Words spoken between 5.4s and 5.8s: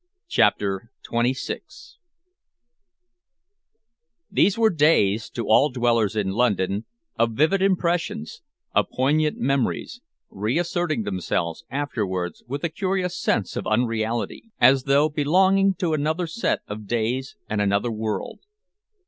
all